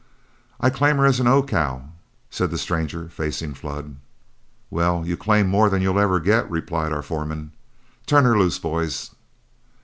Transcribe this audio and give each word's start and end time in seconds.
"I 0.59 0.71
claim 0.71 0.97
her 0.97 1.05
as 1.05 1.19
an 1.19 1.27
'O' 1.27 1.43
cow," 1.43 1.83
said 2.31 2.49
the 2.49 2.57
stranger, 2.57 3.07
facing 3.07 3.53
Flood. 3.53 3.97
"Well, 4.71 5.03
you 5.05 5.15
claim 5.15 5.45
more 5.47 5.69
than 5.69 5.83
you'll 5.83 5.99
ever 5.99 6.19
get," 6.19 6.49
replied 6.49 6.91
our 6.91 7.03
foreman. 7.03 7.51
"Turn 8.07 8.23
her 8.23 8.35
loose, 8.35 8.57
boys." 8.57 9.11